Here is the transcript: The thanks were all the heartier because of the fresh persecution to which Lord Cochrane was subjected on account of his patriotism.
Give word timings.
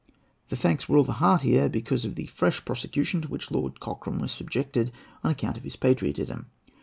The 0.49 0.55
thanks 0.55 0.89
were 0.89 0.97
all 0.97 1.03
the 1.03 1.11
heartier 1.21 1.69
because 1.69 2.05
of 2.05 2.15
the 2.15 2.25
fresh 2.25 2.65
persecution 2.65 3.21
to 3.21 3.27
which 3.27 3.51
Lord 3.51 3.79
Cochrane 3.79 4.17
was 4.17 4.31
subjected 4.31 4.91
on 5.23 5.29
account 5.29 5.57
of 5.57 5.63
his 5.63 5.75
patriotism. 5.75 6.47